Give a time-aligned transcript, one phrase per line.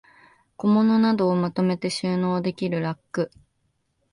[0.55, 3.29] 小物などをまとめて収納できるラック